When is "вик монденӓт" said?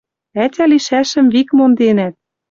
1.33-2.15